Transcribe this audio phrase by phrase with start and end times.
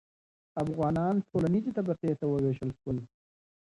[0.63, 2.97] افغانان ټولنیزې طبقې ته وویشل شول.